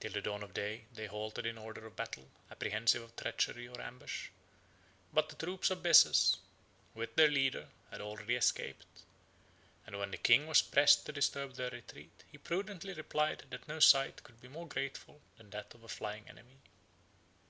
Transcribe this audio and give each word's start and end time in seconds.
Till 0.00 0.12
the 0.12 0.22
dawn 0.22 0.42
of 0.42 0.54
day, 0.54 0.86
they 0.94 1.04
halted 1.04 1.44
in 1.44 1.58
order 1.58 1.84
of 1.86 1.94
battle, 1.94 2.26
apprehensive 2.50 3.02
of 3.02 3.14
treachery 3.16 3.68
or 3.68 3.82
ambush; 3.82 4.28
but 5.12 5.28
the 5.28 5.36
troops 5.36 5.68
of 5.70 5.82
Bessas, 5.82 6.38
with 6.94 7.14
their 7.16 7.28
leader, 7.28 7.68
had 7.90 8.00
already 8.00 8.34
escaped; 8.36 9.02
and 9.86 9.98
when 9.98 10.10
the 10.10 10.16
king 10.16 10.46
was 10.46 10.62
pressed 10.62 11.04
to 11.04 11.12
disturb 11.12 11.56
their 11.56 11.68
retreat, 11.68 12.24
he 12.32 12.38
prudently 12.38 12.94
replied, 12.94 13.42
that 13.50 13.68
no 13.68 13.78
sight 13.78 14.22
could 14.22 14.40
be 14.40 14.48
more 14.48 14.66
grateful 14.66 15.20
than 15.36 15.50
that 15.50 15.74
of 15.74 15.84
a 15.84 15.88
flying 15.88 16.26
enemy. 16.30 16.56